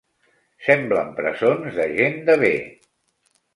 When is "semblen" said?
0.67-1.11